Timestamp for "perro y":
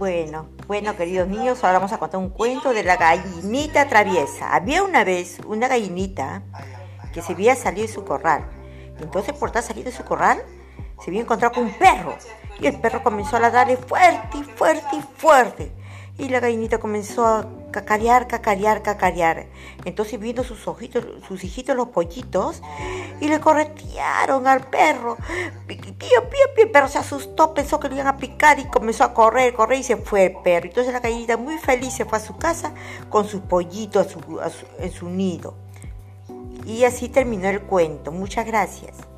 11.74-12.66